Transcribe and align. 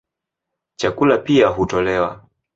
Chakula 0.75 1.17
pia 1.17 1.47
hutolewa. 1.49 2.25